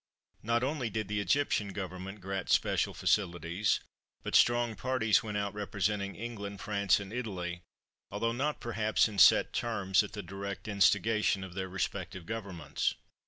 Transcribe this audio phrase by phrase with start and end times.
[0.41, 3.79] Not only did the Egyptian Government grant special facilities,
[4.23, 7.61] but strong parties went out representing England, France, and Italy,
[8.09, 12.95] although not perhaps in set terms at the direct instigation of their respective Governments.